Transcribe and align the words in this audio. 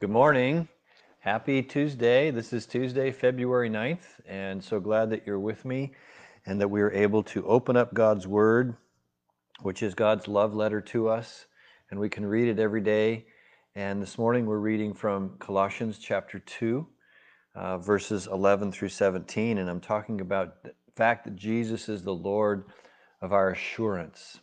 Good 0.00 0.10
morning. 0.10 0.66
Happy 1.20 1.62
Tuesday. 1.62 2.32
This 2.32 2.52
is 2.52 2.66
Tuesday, 2.66 3.12
February 3.12 3.70
9th, 3.70 4.02
and 4.26 4.62
so 4.62 4.80
glad 4.80 5.08
that 5.10 5.24
you're 5.24 5.38
with 5.38 5.64
me 5.64 5.92
and 6.46 6.60
that 6.60 6.66
we 6.66 6.82
are 6.82 6.90
able 6.90 7.22
to 7.22 7.46
open 7.46 7.76
up 7.76 7.94
God's 7.94 8.26
Word, 8.26 8.76
which 9.62 9.84
is 9.84 9.94
God's 9.94 10.26
love 10.26 10.52
letter 10.52 10.80
to 10.80 11.08
us, 11.08 11.46
and 11.90 12.00
we 12.00 12.08
can 12.08 12.26
read 12.26 12.48
it 12.48 12.58
every 12.58 12.80
day. 12.80 13.26
And 13.76 14.02
this 14.02 14.18
morning 14.18 14.46
we're 14.46 14.58
reading 14.58 14.94
from 14.94 15.36
Colossians 15.38 15.98
chapter 15.98 16.40
2, 16.40 16.84
uh, 17.54 17.78
verses 17.78 18.26
11 18.26 18.72
through 18.72 18.88
17, 18.88 19.58
and 19.58 19.70
I'm 19.70 19.80
talking 19.80 20.20
about 20.20 20.64
the 20.64 20.72
fact 20.96 21.24
that 21.24 21.36
Jesus 21.36 21.88
is 21.88 22.02
the 22.02 22.12
Lord 22.12 22.64
of 23.22 23.32
our 23.32 23.50
assurance. 23.50 24.40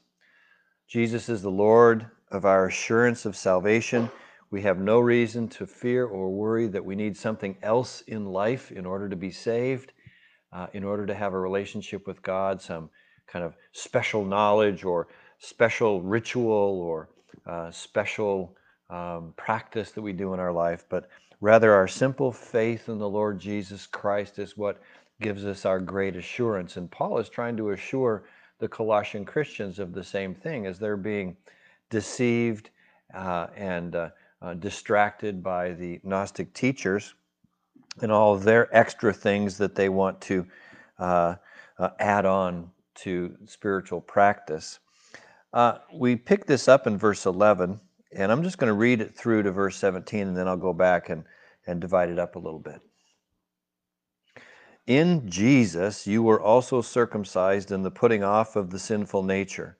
Jesus 0.87 1.27
is 1.27 1.41
the 1.41 1.51
Lord 1.51 2.09
of 2.31 2.45
our 2.45 2.67
assurance 2.67 3.25
of 3.25 3.35
salvation. 3.35 4.09
We 4.51 4.61
have 4.63 4.79
no 4.79 4.99
reason 4.99 5.47
to 5.49 5.65
fear 5.65 6.05
or 6.05 6.29
worry 6.29 6.67
that 6.67 6.83
we 6.83 6.95
need 6.95 7.15
something 7.15 7.55
else 7.63 8.01
in 8.01 8.25
life 8.25 8.71
in 8.71 8.85
order 8.85 9.07
to 9.07 9.15
be 9.15 9.31
saved, 9.31 9.93
uh, 10.51 10.67
in 10.73 10.83
order 10.83 11.05
to 11.05 11.15
have 11.15 11.33
a 11.33 11.39
relationship 11.39 12.05
with 12.05 12.21
God, 12.21 12.61
some 12.61 12.89
kind 13.27 13.45
of 13.45 13.55
special 13.71 14.25
knowledge 14.25 14.83
or 14.83 15.07
special 15.39 16.01
ritual 16.01 16.81
or 16.81 17.09
uh, 17.45 17.71
special 17.71 18.55
um, 18.89 19.33
practice 19.37 19.91
that 19.91 20.01
we 20.01 20.11
do 20.11 20.33
in 20.33 20.39
our 20.39 20.51
life, 20.51 20.85
but 20.89 21.07
rather 21.39 21.73
our 21.73 21.87
simple 21.87 22.31
faith 22.31 22.89
in 22.89 22.99
the 22.99 23.09
Lord 23.09 23.39
Jesus 23.39 23.87
Christ 23.87 24.37
is 24.37 24.57
what 24.57 24.81
gives 25.21 25.45
us 25.45 25.65
our 25.65 25.79
great 25.79 26.17
assurance. 26.17 26.75
And 26.75 26.91
Paul 26.91 27.17
is 27.19 27.29
trying 27.29 27.55
to 27.57 27.71
assure 27.71 28.25
the 28.59 28.67
Colossian 28.67 29.23
Christians 29.23 29.79
of 29.79 29.93
the 29.93 30.03
same 30.03 30.35
thing 30.35 30.65
as 30.65 30.77
they're 30.77 30.97
being 30.97 31.37
deceived 31.89 32.69
uh, 33.13 33.47
and 33.55 33.95
uh, 33.95 34.09
uh, 34.41 34.53
distracted 34.55 35.43
by 35.43 35.71
the 35.71 35.99
Gnostic 36.03 36.53
teachers 36.53 37.13
and 38.01 38.11
all 38.11 38.37
their 38.37 38.75
extra 38.75 39.13
things 39.13 39.57
that 39.57 39.75
they 39.75 39.89
want 39.89 40.19
to 40.21 40.45
uh, 40.99 41.35
uh, 41.77 41.89
add 41.99 42.25
on 42.25 42.71
to 42.95 43.35
spiritual 43.45 44.01
practice. 44.01 44.79
Uh, 45.53 45.79
we 45.93 46.15
pick 46.15 46.45
this 46.45 46.67
up 46.67 46.87
in 46.87 46.97
verse 46.97 47.25
11, 47.25 47.79
and 48.13 48.31
I'm 48.31 48.43
just 48.43 48.57
going 48.57 48.69
to 48.69 48.73
read 48.73 49.01
it 49.01 49.15
through 49.15 49.43
to 49.43 49.51
verse 49.51 49.77
17, 49.77 50.27
and 50.27 50.37
then 50.37 50.47
I'll 50.47 50.57
go 50.57 50.73
back 50.73 51.09
and, 51.09 51.23
and 51.67 51.81
divide 51.81 52.09
it 52.09 52.19
up 52.19 52.35
a 52.35 52.39
little 52.39 52.59
bit. 52.59 52.81
In 54.87 55.29
Jesus, 55.29 56.07
you 56.07 56.23
were 56.23 56.41
also 56.41 56.81
circumcised 56.81 57.71
in 57.71 57.83
the 57.83 57.91
putting 57.91 58.23
off 58.23 58.55
of 58.55 58.69
the 58.69 58.79
sinful 58.79 59.23
nature 59.23 59.77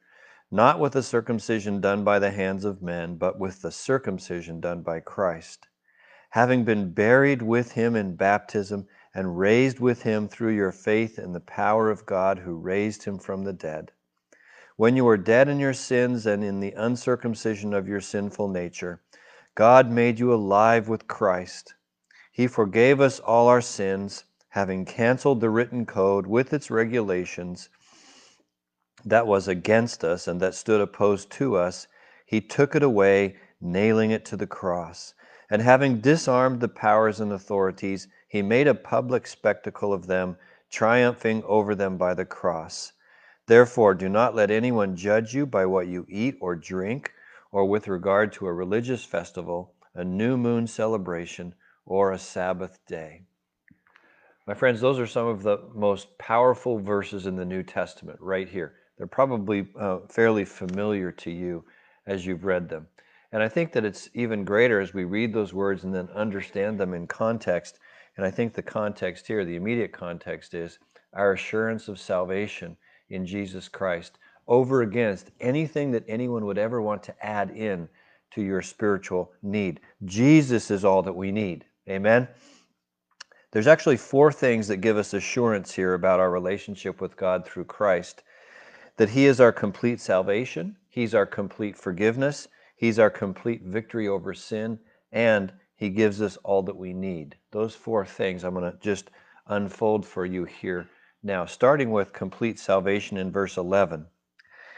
not 0.52 0.80
with 0.80 0.92
the 0.92 1.02
circumcision 1.02 1.80
done 1.80 2.04
by 2.04 2.20
the 2.20 2.32
hands 2.32 2.66
of 2.66 2.82
men, 2.82 3.16
but 3.16 3.40
with 3.40 3.62
the 3.62 3.72
circumcision 3.72 4.60
done 4.60 4.82
by 4.82 5.00
Christ, 5.00 5.70
having 6.32 6.66
been 6.66 6.92
buried 6.92 7.42
with 7.42 7.72
him 7.72 7.96
in 7.96 8.18
baptism 8.18 8.86
and 9.14 9.40
raised 9.40 9.80
with 9.80 10.04
him 10.04 10.28
through 10.28 10.54
your 10.54 10.74
faith 10.74 11.18
in 11.18 11.32
the 11.32 11.40
power 11.40 11.90
of 11.90 12.06
God 12.06 12.40
who 12.40 12.56
raised 12.56 13.04
him 13.04 13.18
from 13.18 13.46
the 13.46 13.54
dead. 13.54 13.94
When 14.76 14.98
you 14.98 15.06
were 15.06 15.18
dead 15.18 15.48
in 15.48 15.60
your 15.60 15.74
sins 15.74 16.26
and 16.26 16.44
in 16.44 16.60
the 16.60 16.74
uncircumcision 16.74 17.74
of 17.74 17.88
your 17.88 18.02
sinful 18.02 18.50
nature, 18.50 19.02
God 19.56 19.90
made 19.90 20.20
you 20.20 20.34
alive 20.34 20.90
with 20.90 21.08
Christ. 21.08 21.76
He 22.32 22.48
forgave 22.48 23.00
us 23.00 23.20
all 23.20 23.48
our 23.48 23.62
sins, 23.62 24.26
having 24.50 24.84
canceled 24.84 25.40
the 25.40 25.50
written 25.50 25.86
code 25.86 26.28
with 26.28 26.54
its 26.54 26.70
regulations 26.70 27.70
that 29.06 29.28
was 29.28 29.48
against 29.48 30.04
us 30.04 30.28
and 30.28 30.40
that 30.42 30.56
stood 30.56 30.82
opposed 30.82 31.32
to 31.32 31.56
us, 31.56 31.88
he 32.26 32.42
took 32.42 32.76
it 32.76 32.84
away, 32.84 33.36
nailing 33.60 34.12
it 34.12 34.26
to 34.26 34.38
the 34.38 34.48
cross. 34.48 35.14
And 35.50 35.62
having 35.62 36.00
disarmed 36.00 36.62
the 36.62 36.68
powers 36.68 37.20
and 37.20 37.32
authorities, 37.32 38.08
he 38.28 38.42
made 38.42 38.68
a 38.68 38.74
public 38.74 39.28
spectacle 39.28 39.92
of 39.92 40.08
them, 40.08 40.38
triumphing 40.70 41.44
over 41.44 41.76
them 41.76 41.98
by 41.98 42.14
the 42.14 42.26
cross. 42.26 42.94
Therefore, 43.48 43.94
do 43.94 44.08
not 44.08 44.36
let 44.36 44.50
anyone 44.50 44.96
judge 44.96 45.34
you 45.34 45.46
by 45.46 45.66
what 45.66 45.88
you 45.88 46.06
eat 46.08 46.38
or 46.40 46.56
drink, 46.56 47.12
or 47.52 47.66
with 47.66 47.90
regard 47.90 48.32
to 48.34 48.48
a 48.48 48.54
religious 48.54 49.04
festival, 49.04 49.74
a 49.94 50.06
new 50.06 50.38
moon 50.38 50.68
celebration, 50.68 51.54
or 51.86 52.12
a 52.12 52.18
Sabbath 52.18 52.80
day. 52.86 53.24
My 54.48 54.54
friends, 54.54 54.80
those 54.80 55.00
are 55.00 55.08
some 55.08 55.28
of 55.28 55.44
the 55.44 55.58
most 55.74 56.18
powerful 56.18 56.80
verses 56.80 57.26
in 57.26 57.36
the 57.36 57.46
New 57.46 57.64
Testament, 57.64 58.20
right 58.22 58.48
here. 58.48 58.74
They're 59.02 59.08
probably 59.08 59.66
uh, 59.80 60.02
fairly 60.08 60.46
familiar 60.46 61.12
to 61.12 61.32
you 61.32 61.66
as 62.06 62.24
you've 62.24 62.46
read 62.46 62.70
them. 62.70 62.86
And 63.32 63.42
I 63.42 63.50
think 63.50 63.72
that 63.72 63.84
it's 63.84 64.12
even 64.14 64.46
greater 64.46 64.80
as 64.80 64.94
we 64.94 65.06
read 65.06 65.34
those 65.34 65.56
words 65.56 65.84
and 65.84 65.92
then 65.92 66.08
understand 66.14 66.80
them 66.80 66.94
in 66.94 67.08
context. 67.08 67.80
And 68.16 68.24
I 68.28 68.30
think 68.30 68.54
the 68.54 68.62
context 68.62 69.26
here, 69.26 69.44
the 69.44 69.56
immediate 69.56 69.92
context, 69.92 70.54
is 70.54 70.78
our 71.14 71.34
assurance 71.34 71.88
of 71.88 72.00
salvation 72.00 72.78
in 73.10 73.26
Jesus 73.26 73.68
Christ 73.68 74.20
over 74.48 74.84
against 74.84 75.32
anything 75.40 75.90
that 75.94 76.06
anyone 76.08 76.46
would 76.46 76.60
ever 76.60 76.80
want 76.80 77.02
to 77.02 77.26
add 77.26 77.50
in 77.58 77.90
to 78.36 78.44
your 78.44 78.62
spiritual 78.62 79.32
need. 79.42 79.80
Jesus 80.06 80.70
is 80.70 80.86
all 80.86 81.02
that 81.02 81.16
we 81.16 81.32
need. 81.32 81.66
Amen? 81.90 82.28
There's 83.52 83.66
actually 83.66 83.98
four 83.98 84.32
things 84.32 84.68
that 84.68 84.78
give 84.78 84.98
us 84.98 85.16
assurance 85.16 85.74
here 85.74 85.96
about 85.96 86.20
our 86.20 86.30
relationship 86.30 87.02
with 87.02 87.18
God 87.18 87.48
through 87.48 87.66
Christ 87.66 88.22
that 88.98 89.10
He 89.10 89.26
is 89.26 89.40
our 89.40 89.52
complete 89.52 90.00
salvation, 90.00 90.78
He's 90.90 91.16
our 91.16 91.26
complete 91.26 91.78
forgiveness, 91.78 92.48
He's 92.76 93.00
our 93.00 93.10
complete 93.10 93.64
victory 93.64 94.08
over 94.08 94.34
sin, 94.34 94.80
and 95.12 95.54
He 95.76 95.90
gives 95.90 96.22
us 96.22 96.38
all 96.44 96.64
that 96.64 96.76
we 96.76 96.94
need. 96.94 97.36
Those 97.52 97.76
four 97.76 98.06
things 98.06 98.44
I'm 98.44 98.54
going 98.54 98.72
to 98.72 98.78
just 98.80 99.12
unfold 99.48 100.06
for 100.06 100.26
you 100.26 100.46
here 100.46 100.88
now, 101.24 101.46
starting 101.46 101.92
with 101.92 102.14
complete 102.14 102.60
salvation 102.60 103.18
in 103.18 103.32
verse 103.32 103.58
11. 103.58 104.08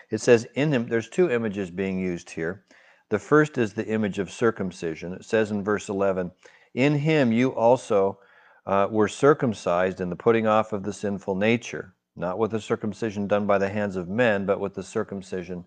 It 0.10 0.20
says, 0.20 0.46
In 0.56 0.72
Him, 0.72 0.88
there's 0.88 1.10
two 1.10 1.32
images 1.32 1.72
being 1.72 2.00
used 2.00 2.30
here. 2.30 2.66
The 3.10 3.20
first 3.20 3.58
is 3.58 3.74
the 3.74 3.88
image 3.88 4.20
of 4.20 4.32
circumcision. 4.32 5.14
It 5.14 5.26
says 5.26 5.52
in 5.52 5.64
verse 5.64 5.90
11, 5.90 6.32
In 6.74 7.00
Him 7.00 7.32
you 7.32 7.54
also 7.56 8.20
uh, 8.66 8.88
were 8.90 9.08
circumcised 9.08 10.02
in 10.02 10.10
the 10.10 10.16
putting 10.16 10.48
off 10.48 10.74
of 10.74 10.84
the 10.84 10.94
sinful 10.94 11.36
nature 11.36 11.96
not 12.16 12.38
with 12.38 12.52
the 12.52 12.62
circumcision 12.62 13.28
done 13.28 13.46
by 13.46 13.58
the 13.58 13.70
hands 13.70 13.96
of 13.96 14.08
men, 14.08 14.46
but 14.46 14.60
with 14.60 14.74
the 14.74 14.84
circumcision 14.84 15.66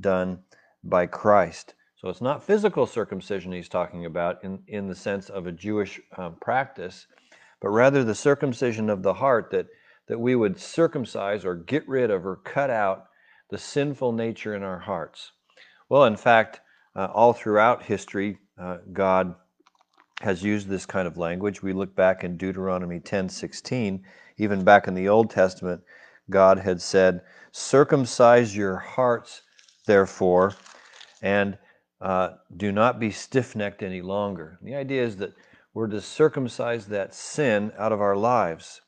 done 0.00 0.40
by 0.82 1.06
Christ. 1.06 1.74
So 1.96 2.08
it's 2.08 2.20
not 2.20 2.44
physical 2.44 2.86
circumcision 2.86 3.52
he's 3.52 3.68
talking 3.68 4.04
about 4.04 4.42
in, 4.44 4.58
in 4.66 4.88
the 4.88 4.94
sense 4.94 5.30
of 5.30 5.46
a 5.46 5.52
Jewish 5.52 6.00
um, 6.18 6.36
practice, 6.40 7.06
but 7.60 7.70
rather 7.70 8.04
the 8.04 8.14
circumcision 8.14 8.90
of 8.90 9.02
the 9.02 9.14
heart 9.14 9.50
that, 9.52 9.66
that 10.08 10.20
we 10.20 10.34
would 10.34 10.58
circumcise 10.58 11.44
or 11.44 11.54
get 11.54 11.88
rid 11.88 12.10
of 12.10 12.26
or 12.26 12.36
cut 12.36 12.68
out 12.68 13.06
the 13.50 13.58
sinful 13.58 14.12
nature 14.12 14.54
in 14.54 14.62
our 14.62 14.80
hearts. 14.80 15.32
Well, 15.88 16.04
in 16.04 16.16
fact, 16.16 16.60
uh, 16.96 17.06
all 17.06 17.32
throughout 17.32 17.84
history, 17.84 18.38
uh, 18.60 18.78
God 18.92 19.34
has 20.20 20.42
used 20.42 20.68
this 20.68 20.86
kind 20.86 21.06
of 21.06 21.16
language. 21.16 21.62
We 21.62 21.72
look 21.72 21.94
back 21.94 22.24
in 22.24 22.36
Deuteronomy 22.36 23.00
10 23.00 23.28
16 23.28 24.04
even 24.36 24.64
back 24.64 24.88
in 24.88 24.94
the 24.94 25.08
Old 25.08 25.30
Testament, 25.30 25.82
God 26.30 26.58
had 26.58 26.80
said, 26.80 27.22
Circumcise 27.52 28.56
your 28.56 28.76
hearts, 28.76 29.42
therefore, 29.86 30.54
and 31.22 31.56
uh, 32.00 32.30
do 32.56 32.72
not 32.72 32.98
be 32.98 33.10
stiff 33.10 33.54
necked 33.54 33.82
any 33.82 34.02
longer. 34.02 34.58
The 34.62 34.74
idea 34.74 35.04
is 35.04 35.16
that 35.18 35.34
we're 35.72 35.86
to 35.88 36.00
circumcise 36.00 36.86
that 36.86 37.14
sin 37.14 37.72
out 37.78 37.92
of 37.92 38.00
our 38.00 38.16
lives, 38.16 38.80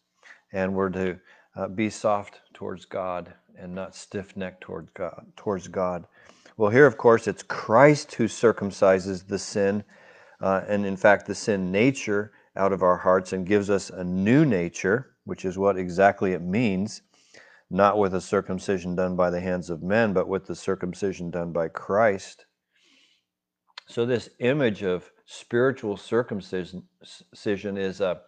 and 0.53 0.75
we're 0.75 0.91
to 0.91 1.19
uh, 1.55 1.69
be 1.69 1.91
soft 1.91 2.41
towards 2.55 2.85
God 2.85 3.33
and 3.59 3.75
not 3.75 3.95
stiff 3.95 4.37
necked 4.37 4.63
toward 4.63 4.93
God, 4.95 5.27
towards 5.37 5.69
God. 5.69 6.07
Well, 6.57 6.71
here, 6.71 6.87
of 6.87 6.97
course, 6.97 7.29
it's 7.29 7.43
Christ 7.43 8.15
who 8.15 8.25
circumcises 8.25 9.27
the 9.27 9.39
sin, 9.39 9.85
uh, 10.41 10.63
and 10.69 10.87
in 10.87 10.97
fact, 10.97 11.27
the 11.27 11.35
sin 11.35 11.71
nature 11.71 12.33
out 12.57 12.73
of 12.73 12.83
our 12.83 12.97
hearts 12.97 13.33
and 13.33 13.47
gives 13.47 13.71
us 13.71 13.91
a 13.91 14.05
new 14.05 14.45
nature 14.45 15.17
which 15.27 15.45
is 15.45 15.59
what 15.59 15.77
exactly 15.77 16.33
it 16.33 16.41
means, 16.41 17.03
not 17.69 17.99
with 17.99 18.15
a 18.15 18.21
circumcision 18.21 18.95
done 18.95 19.17
by 19.17 19.29
the 19.29 19.41
hands 19.41 19.69
of 19.69 19.83
men, 19.83 20.13
but 20.13 20.29
with 20.29 20.47
the 20.47 20.55
circumcision 20.55 21.31
done 21.31 21.53
by 21.53 21.69
Christ. 21.69 22.47
So, 23.89 24.07
this 24.07 24.31
image 24.39 24.83
of 24.83 25.11
spiritual 25.27 25.97
circumcision 25.97 26.85
is 27.77 28.01
a, 28.01 28.21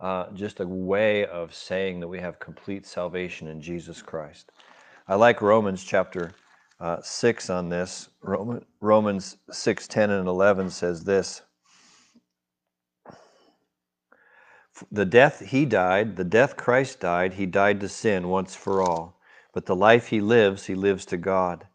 uh, 0.00 0.30
just 0.32 0.60
a 0.60 0.66
way 0.66 1.26
of 1.26 1.52
saying 1.54 2.00
that 2.00 2.08
we 2.08 2.20
have 2.20 2.38
complete 2.38 2.86
salvation 2.86 3.48
in 3.48 3.60
Jesus 3.60 4.00
Christ. 4.00 4.50
I 5.08 5.16
like 5.16 5.42
Romans 5.42 5.82
chapter 5.82 6.32
uh, 6.80 7.00
6 7.02 7.50
on 7.50 7.68
this. 7.68 8.08
Romans 8.80 9.38
6 9.50 9.88
10 9.88 10.10
and 10.10 10.28
11 10.28 10.70
says 10.70 11.04
this. 11.04 11.42
The 14.90 15.04
death 15.04 15.40
he 15.40 15.64
died, 15.66 16.16
the 16.16 16.24
death 16.24 16.56
Christ 16.56 17.00
died, 17.00 17.34
he 17.34 17.46
died 17.46 17.80
to 17.80 17.88
sin 17.88 18.28
once 18.28 18.56
for 18.56 18.82
all. 18.82 19.20
But 19.52 19.66
the 19.66 19.76
life 19.76 20.08
he 20.08 20.20
lives, 20.20 20.66
he 20.66 20.74
lives 20.74 21.06
to 21.06 21.16
God. 21.16 21.68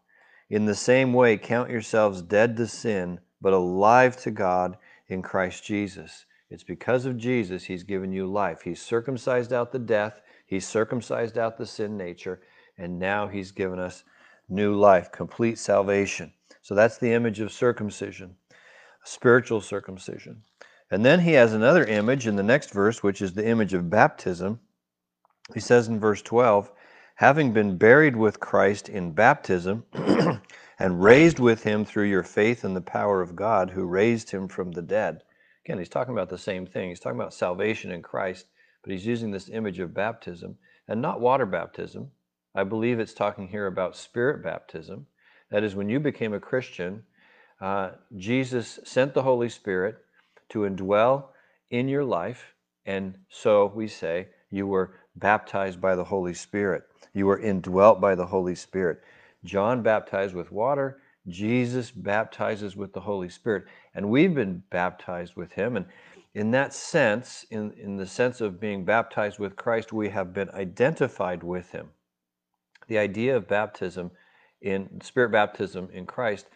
In 0.50 0.66
the 0.66 0.74
same 0.74 1.14
way, 1.14 1.38
count 1.38 1.70
yourselves 1.70 2.20
dead 2.20 2.56
to 2.58 2.66
sin, 2.66 3.20
but 3.40 3.54
alive 3.54 4.16
to 4.18 4.30
God 4.30 4.76
in 5.08 5.22
Christ 5.22 5.64
Jesus. 5.64 6.26
It's 6.50 6.64
because 6.64 7.06
of 7.06 7.16
Jesus 7.16 7.64
he's 7.64 7.84
given 7.84 8.12
you 8.12 8.26
life. 8.26 8.62
He's 8.62 8.82
circumcised 8.82 9.52
out 9.52 9.72
the 9.72 9.78
death, 9.78 10.20
he's 10.44 10.66
circumcised 10.66 11.38
out 11.38 11.56
the 11.56 11.66
sin 11.66 11.96
nature, 11.96 12.42
and 12.76 12.98
now 12.98 13.28
he's 13.28 13.52
given 13.52 13.78
us 13.78 14.04
new 14.48 14.74
life, 14.74 15.10
complete 15.12 15.58
salvation. 15.58 16.32
So 16.60 16.74
that's 16.74 16.98
the 16.98 17.12
image 17.12 17.40
of 17.40 17.52
circumcision, 17.52 18.36
spiritual 19.04 19.60
circumcision. 19.60 20.42
And 20.90 21.04
then 21.04 21.20
he 21.20 21.32
has 21.32 21.52
another 21.52 21.84
image 21.84 22.26
in 22.26 22.36
the 22.36 22.42
next 22.42 22.72
verse, 22.72 23.02
which 23.02 23.22
is 23.22 23.32
the 23.32 23.46
image 23.46 23.74
of 23.74 23.90
baptism. 23.90 24.60
He 25.54 25.60
says 25.60 25.88
in 25.88 26.00
verse 26.00 26.22
12, 26.22 26.70
having 27.16 27.52
been 27.52 27.76
buried 27.76 28.16
with 28.16 28.40
Christ 28.40 28.88
in 28.88 29.12
baptism 29.12 29.84
and 30.78 31.02
raised 31.02 31.38
with 31.38 31.62
him 31.62 31.84
through 31.84 32.08
your 32.08 32.22
faith 32.22 32.64
in 32.64 32.74
the 32.74 32.80
power 32.80 33.20
of 33.20 33.36
God 33.36 33.70
who 33.70 33.84
raised 33.84 34.30
him 34.30 34.48
from 34.48 34.72
the 34.72 34.82
dead. 34.82 35.22
Again, 35.64 35.78
he's 35.78 35.88
talking 35.88 36.14
about 36.14 36.30
the 36.30 36.38
same 36.38 36.66
thing. 36.66 36.88
He's 36.88 37.00
talking 37.00 37.20
about 37.20 37.34
salvation 37.34 37.92
in 37.92 38.02
Christ, 38.02 38.46
but 38.82 38.92
he's 38.92 39.06
using 39.06 39.30
this 39.30 39.50
image 39.50 39.78
of 39.78 39.94
baptism 39.94 40.56
and 40.88 41.00
not 41.00 41.20
water 41.20 41.46
baptism. 41.46 42.10
I 42.54 42.64
believe 42.64 42.98
it's 42.98 43.14
talking 43.14 43.48
here 43.48 43.66
about 43.66 43.96
spirit 43.96 44.42
baptism. 44.42 45.06
That 45.50 45.62
is, 45.62 45.76
when 45.76 45.88
you 45.88 46.00
became 46.00 46.32
a 46.32 46.40
Christian, 46.40 47.04
uh, 47.60 47.90
Jesus 48.16 48.80
sent 48.84 49.14
the 49.14 49.22
Holy 49.22 49.48
Spirit 49.48 49.98
to 50.50 50.60
indwell 50.60 51.28
in 51.70 51.88
your 51.88 52.04
life. 52.04 52.54
And 52.86 53.18
so 53.28 53.72
we 53.74 53.88
say, 53.88 54.28
you 54.50 54.66
were 54.66 54.94
baptized 55.16 55.80
by 55.80 55.94
the 55.94 56.04
Holy 56.04 56.34
Spirit. 56.34 56.84
You 57.12 57.26
were 57.26 57.40
indwelt 57.40 58.00
by 58.00 58.14
the 58.14 58.26
Holy 58.26 58.54
Spirit. 58.54 59.00
John 59.44 59.82
baptized 59.82 60.34
with 60.34 60.52
water. 60.52 61.02
Jesus 61.28 61.90
baptizes 61.90 62.76
with 62.76 62.92
the 62.92 63.00
Holy 63.00 63.28
Spirit. 63.28 63.64
And 63.94 64.08
we've 64.08 64.34
been 64.34 64.62
baptized 64.70 65.36
with 65.36 65.52
him. 65.52 65.76
And 65.76 65.86
in 66.34 66.50
that 66.52 66.72
sense, 66.72 67.44
in, 67.50 67.72
in 67.72 67.96
the 67.96 68.06
sense 68.06 68.40
of 68.40 68.60
being 68.60 68.84
baptized 68.84 69.38
with 69.38 69.56
Christ, 69.56 69.92
we 69.92 70.08
have 70.10 70.32
been 70.32 70.50
identified 70.50 71.42
with 71.42 71.70
him. 71.70 71.88
The 72.88 72.98
idea 72.98 73.36
of 73.36 73.48
baptism 73.48 74.10
in 74.60 75.00
spirit 75.02 75.30
baptism 75.30 75.88
in 75.92 76.06
Christ 76.06 76.46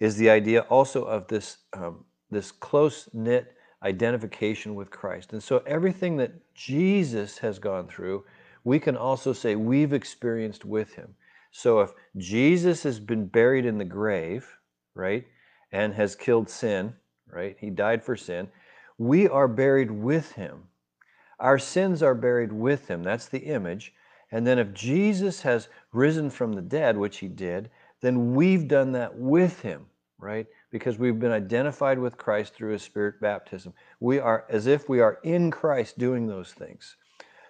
is 0.00 0.16
the 0.16 0.30
idea 0.30 0.62
also 0.62 1.04
of 1.04 1.28
this 1.28 1.58
um, 1.72 2.04
this 2.34 2.52
close 2.52 3.08
knit 3.14 3.54
identification 3.82 4.74
with 4.74 4.90
Christ. 4.90 5.32
And 5.32 5.42
so 5.42 5.62
everything 5.66 6.16
that 6.18 6.32
Jesus 6.54 7.38
has 7.38 7.58
gone 7.58 7.86
through, 7.86 8.24
we 8.64 8.78
can 8.78 8.96
also 8.96 9.32
say 9.32 9.56
we've 9.56 9.92
experienced 9.92 10.64
with 10.64 10.94
him. 10.94 11.14
So 11.50 11.80
if 11.80 11.92
Jesus 12.16 12.82
has 12.82 12.98
been 12.98 13.26
buried 13.26 13.64
in 13.64 13.78
the 13.78 13.84
grave, 13.84 14.58
right, 14.94 15.24
and 15.70 15.94
has 15.94 16.16
killed 16.16 16.50
sin, 16.50 16.94
right, 17.30 17.56
he 17.60 17.70
died 17.70 18.02
for 18.02 18.16
sin, 18.16 18.48
we 18.98 19.28
are 19.28 19.48
buried 19.48 19.90
with 19.90 20.32
him. 20.32 20.64
Our 21.38 21.58
sins 21.58 22.02
are 22.02 22.14
buried 22.14 22.52
with 22.52 22.88
him. 22.88 23.02
That's 23.02 23.28
the 23.28 23.40
image. 23.40 23.92
And 24.32 24.46
then 24.46 24.58
if 24.58 24.72
Jesus 24.72 25.42
has 25.42 25.68
risen 25.92 26.30
from 26.30 26.54
the 26.54 26.62
dead, 26.62 26.96
which 26.96 27.18
he 27.18 27.28
did, 27.28 27.70
then 28.00 28.34
we've 28.34 28.66
done 28.66 28.92
that 28.92 29.16
with 29.16 29.60
him, 29.60 29.86
right? 30.18 30.46
Because 30.74 30.98
we've 30.98 31.20
been 31.20 31.30
identified 31.30 32.00
with 32.00 32.18
Christ 32.18 32.52
through 32.52 32.72
his 32.72 32.82
spirit 32.82 33.20
baptism. 33.20 33.72
We 34.00 34.18
are 34.18 34.44
as 34.50 34.66
if 34.66 34.88
we 34.88 34.98
are 34.98 35.20
in 35.22 35.52
Christ 35.52 35.98
doing 35.98 36.26
those 36.26 36.52
things. 36.52 36.96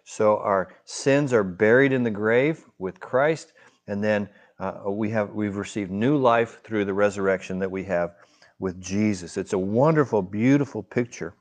So 0.04 0.36
our 0.40 0.76
sins 0.84 1.32
are 1.32 1.42
buried 1.42 1.94
in 1.94 2.02
the 2.02 2.10
grave 2.10 2.66
with 2.78 3.00
Christ, 3.00 3.54
and 3.86 4.04
then 4.04 4.28
uh, 4.58 4.90
we 4.90 5.08
have 5.08 5.30
we've 5.30 5.56
received 5.56 5.90
new 5.90 6.18
life 6.18 6.60
through 6.64 6.84
the 6.84 6.92
resurrection 6.92 7.58
that 7.60 7.70
we 7.70 7.82
have 7.84 8.14
with 8.58 8.78
Jesus. 8.78 9.38
It's 9.38 9.54
a 9.54 9.58
wonderful, 9.58 10.20
beautiful 10.20 10.82
picture. 10.82 11.32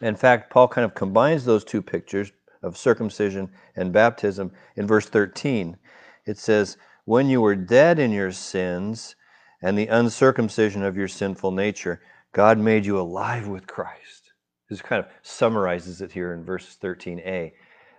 In 0.00 0.16
fact, 0.16 0.50
Paul 0.50 0.68
kind 0.68 0.86
of 0.86 0.94
combines 0.94 1.44
those 1.44 1.64
two 1.64 1.82
pictures 1.82 2.32
of 2.62 2.78
circumcision 2.78 3.50
and 3.76 3.92
baptism 3.92 4.52
in 4.76 4.86
verse 4.86 5.04
13. 5.04 5.76
It 6.24 6.38
says, 6.38 6.78
"When 7.04 7.28
you 7.28 7.42
were 7.42 7.56
dead 7.56 7.98
in 7.98 8.10
your 8.10 8.32
sins," 8.32 9.16
and 9.64 9.78
the 9.78 9.86
uncircumcision 9.86 10.82
of 10.82 10.94
your 10.94 11.08
sinful 11.08 11.50
nature, 11.50 12.02
God 12.32 12.58
made 12.58 12.84
you 12.84 13.00
alive 13.00 13.48
with 13.48 13.66
Christ. 13.66 14.32
This 14.68 14.82
kind 14.82 15.02
of 15.02 15.10
summarizes 15.22 16.02
it 16.02 16.12
here 16.12 16.34
in 16.34 16.44
verse 16.44 16.76
13a. 16.82 17.50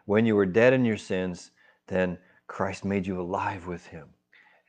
When 0.05 0.27
you 0.27 0.35
were 0.35 0.45
dead 0.45 0.73
in 0.73 0.85
your 0.85 0.95
sins, 0.95 1.49
then 1.87 2.19
Christ 2.45 2.85
made 2.85 3.07
you 3.07 3.19
alive 3.19 3.65
with 3.65 3.83
him. 3.87 4.09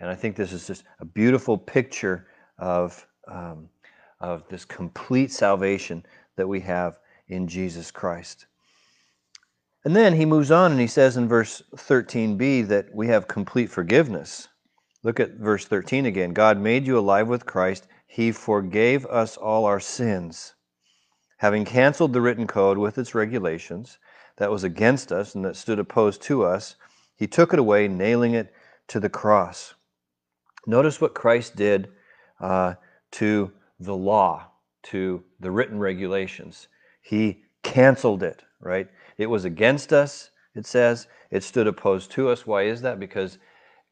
And 0.01 0.09
I 0.09 0.15
think 0.15 0.37
this 0.37 0.55
is 0.55 0.67
just 0.67 0.85
a 0.99 1.05
beautiful 1.05 1.59
picture 1.59 2.29
of, 2.59 3.07
um, 3.29 3.69
of 4.21 4.49
this 4.49 4.65
complete 4.65 5.31
salvation 5.31 6.03
that 6.37 6.49
we 6.49 6.61
have 6.61 6.99
in 7.29 7.47
Jesus 7.47 7.91
Christ. 7.91 8.47
And 9.85 9.95
then 9.95 10.15
he 10.15 10.25
moves 10.25 10.51
on 10.51 10.73
and 10.73 10.81
he 10.81 10.87
says 10.87 11.19
in 11.19 11.29
verse 11.29 11.63
13b 11.75 12.69
that 12.69 12.95
we 12.95 13.09
have 13.09 13.29
complete 13.29 13.69
forgiveness. 13.69 14.49
Look 15.06 15.20
at 15.20 15.35
verse 15.35 15.64
13 15.64 16.05
again. 16.06 16.32
God 16.32 16.58
made 16.58 16.85
you 16.85 16.99
alive 16.99 17.29
with 17.29 17.47
Christ. 17.47 17.87
He 18.08 18.32
forgave 18.32 19.06
us 19.06 19.37
all 19.37 19.64
our 19.64 19.79
sins. 19.79 20.55
Having 21.37 21.67
canceled 21.67 22.12
the 22.12 22.20
written 22.20 22.49
code 22.49 22.76
with 22.76 22.99
its 22.99 23.14
regulations 23.14 24.00
that 24.38 24.50
was 24.50 24.64
against 24.64 25.12
us 25.12 25.37
and 25.37 25.44
that 25.44 25.55
stood 25.55 25.79
opposed 25.79 26.23
to 26.23 26.43
us, 26.43 26.75
he 27.14 27.29
took 27.29 27.53
it 27.53 27.61
away, 27.61 27.87
nailing 27.87 28.35
it 28.35 28.53
to 28.88 28.99
the 28.99 29.08
cross. 29.08 29.75
Notice 30.67 31.00
what 31.00 31.14
Christ 31.14 31.55
did 31.55 31.87
uh, 32.41 32.75
to 33.12 33.52
the 33.79 33.94
law, 33.94 34.49
to 34.87 35.23
the 35.38 35.52
written 35.52 35.79
regulations. 35.79 36.67
He 37.00 37.44
canceled 37.62 38.25
it, 38.25 38.43
right? 38.61 38.88
It 39.19 39.26
was 39.26 39.44
against 39.44 39.93
us, 39.93 40.32
it 40.56 40.67
says. 40.67 41.06
It 41.31 41.44
stood 41.44 41.69
opposed 41.69 42.11
to 42.12 42.29
us. 42.29 42.44
Why 42.44 42.64
is 42.64 42.82
that? 42.82 42.99
Because 42.99 43.38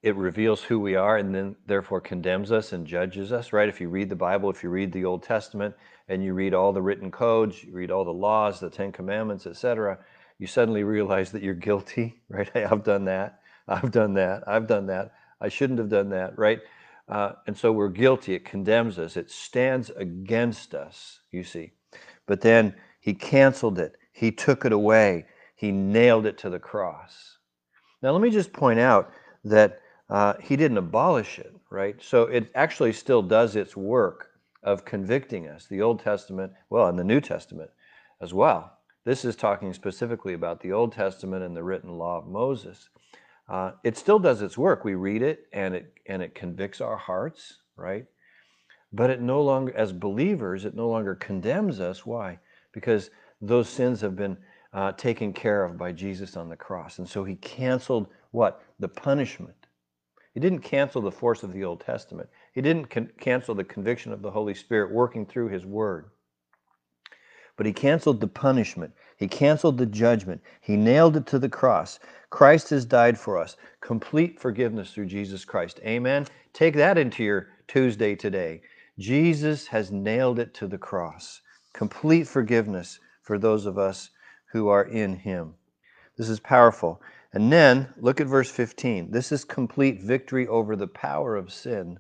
it 0.05 0.15
reveals 0.17 0.63
who 0.63 0.79
we 0.79 0.97
are 0.97 1.17
and 1.17 1.35
then 1.35 1.57
therefore 1.67 1.99
condemns 1.99 2.53
us 2.53 2.75
and 2.75 2.87
judges 2.87 3.33
us, 3.33 3.55
right? 3.55 3.71
If 3.71 3.81
you 3.81 3.89
read 3.89 4.11
the 4.11 4.15
Bible, 4.15 4.51
if 4.51 4.63
you 4.63 4.69
read 4.69 4.93
the 4.93 5.07
Old 5.07 5.23
Testament 5.23 5.75
and 6.09 6.23
you 6.23 6.35
read 6.35 6.53
all 6.53 6.75
the 6.75 6.83
written 6.83 7.11
codes, 7.11 7.65
you 7.65 7.73
read 7.73 7.91
all 7.91 8.05
the 8.05 8.13
laws, 8.13 8.61
the 8.61 8.69
Ten 8.69 8.93
Commandments, 8.93 9.47
etc., 9.47 9.99
you 10.39 10.47
suddenly 10.47 10.85
realize 10.85 11.33
that 11.33 11.43
you're 11.43 11.55
guilty, 11.55 12.21
right? 12.29 12.51
Hey, 12.53 12.65
I've 12.65 12.85
done 12.85 13.07
that. 13.07 13.41
I've 13.67 13.91
done 13.91 14.13
that. 14.15 14.47
I've 14.47 14.67
done 14.67 14.87
that. 14.89 15.13
I 15.41 15.49
shouldn't 15.49 15.79
have 15.79 15.89
done 15.89 16.11
that, 16.11 16.39
right? 16.39 16.61
Uh, 17.09 17.33
and 17.47 17.57
so 17.57 17.73
we're 17.73 17.89
guilty. 17.89 18.35
It 18.35 18.45
condemns 18.45 18.99
us. 18.99 19.17
It 19.17 19.31
stands 19.31 19.89
against 19.89 20.75
us, 20.75 21.21
you 21.33 21.45
see. 21.45 21.73
But 22.27 22.43
then 22.43 22.75
he 23.01 23.15
canceled 23.15 23.79
it. 23.79 23.97
He 24.13 24.31
took 24.31 24.67
it 24.67 24.73
away. 24.73 25.25
He 25.57 25.73
nailed 25.73 26.27
it 26.27 26.37
to 26.39 26.51
the 26.51 26.59
cross. 26.59 27.39
Now, 28.03 28.11
let 28.11 28.21
me 28.21 28.29
just 28.29 28.53
point 28.53 28.79
out 28.79 29.11
that 29.45 29.81
uh, 30.11 30.35
he 30.41 30.57
didn't 30.57 30.79
abolish 30.79 31.39
it, 31.39 31.55
right? 31.71 31.97
So 32.03 32.25
it 32.25 32.51
actually 32.55 32.93
still 32.93 33.23
does 33.23 33.57
its 33.57 33.77
work 33.77 34.31
of 34.63 34.85
convicting 34.85 35.49
us. 35.49 35.67
The 35.67 35.83
Old 35.83 36.01
Testament, 36.01 36.53
well, 36.71 36.87
and 36.87 36.99
the 36.99 37.05
New 37.05 37.21
Testament 37.21 37.71
as 38.21 38.33
well. 38.33 38.79
This 39.05 39.25
is 39.25 39.37
talking 39.37 39.73
specifically 39.75 40.33
about 40.33 40.61
the 40.61 40.73
Old 40.73 40.93
Testament 40.93 41.45
and 41.45 41.55
the 41.55 41.63
written 41.63 41.99
law 41.99 42.19
of 42.19 42.27
Moses. 42.27 42.89
Uh, 43.49 43.73
it 43.83 43.99
still 43.99 44.19
does 44.19 44.41
its 44.41 44.57
work. 44.57 44.85
We 44.85 44.95
read 44.95 45.23
it 45.23 45.47
and 45.53 45.75
it 45.75 45.93
and 46.07 46.23
it 46.23 46.35
convicts 46.35 46.81
our 46.81 46.97
hearts, 46.97 47.59
right? 47.77 48.07
But 48.93 49.11
it 49.11 49.21
no 49.21 49.43
longer, 49.43 49.77
as 49.77 49.93
believers, 49.93 50.65
it 50.65 50.75
no 50.75 50.89
longer 50.89 51.15
condemns 51.17 51.81
us. 51.81 52.07
Why? 52.07 52.39
Because 52.73 53.11
those 53.43 53.69
sins 53.69 54.01
have 54.01 54.17
been 54.17 54.39
uh, 54.73 54.93
taken 54.93 55.33
care 55.33 55.65
of 55.65 55.77
by 55.77 55.93
Jesus 55.93 56.37
on 56.37 56.49
the 56.49 56.57
cross, 56.57 56.99
and 56.99 57.09
so 57.09 57.25
He 57.25 57.37
canceled 57.37 58.09
what 58.31 58.63
the 58.79 58.89
punishment 58.89 59.64
he 60.35 60.41
didn't 60.41 60.61
cancel 60.61 61.01
the 61.01 61.13
force 61.13 61.45
of 61.45 61.53
the 61.53 61.63
Old 61.63 61.81
Testament. 61.81 62.29
He 62.53 62.61
didn't 62.61 62.91
con- 62.91 63.13
cancel 63.21 63.55
the 63.55 63.63
conviction 63.63 64.13
of 64.13 64.21
the 64.21 64.33
Holy 64.33 64.55
Spirit 64.55 64.91
working 64.91 65.25
through 65.25 65.49
His 65.49 65.65
Word. 65.65 66.11
But 67.57 67.67
He 67.67 67.73
canceled 67.73 68.21
the 68.21 68.27
punishment. 68.27 68.93
He 69.17 69.29
canceled 69.29 69.79
the 69.79 69.87
judgment. 69.87 70.43
He 70.61 70.77
nailed 70.77 71.17
it 71.17 71.27
to 71.27 71.39
the 71.39 71.49
cross. 71.49 72.01
Christ 72.31 72.71
has 72.71 72.85
died 72.85 73.17
for 73.17 73.39
us. 73.39 73.57
Complete 73.81 74.41
forgiveness 74.41 74.93
through 74.93 75.07
Jesus 75.07 75.45
Christ. 75.45 75.79
Amen. 75.85 76.27
Take 76.53 76.75
that 76.75 76.99
into 76.99 77.23
your 77.23 77.51
Tuesday 77.69 78.17
today. 78.17 78.61
Jesus 78.99 79.69
has 79.69 79.93
nailed 79.93 80.41
it 80.41 80.53
to 80.55 80.67
the 80.67 80.79
cross. 80.79 81.43
Complete 81.73 82.27
forgiveness 82.27 82.99
for 83.23 83.39
those 83.39 83.67
of 83.67 83.79
us 83.79 84.11
who 84.53 84.67
are 84.67 84.85
in 84.85 85.15
Him. 85.15 85.55
This 86.17 86.29
is 86.29 86.41
powerful. 86.41 87.01
And 87.35 87.53
then 87.53 87.93
look 87.97 88.21
at 88.21 88.29
verse 88.29 88.49
15. 88.49 89.11
This 89.11 89.33
is 89.33 89.45
complete 89.45 90.01
victory 90.01 90.47
over 90.47 90.77
the 90.77 90.87
power 90.87 91.35
of 91.35 91.53
sin. 91.53 91.99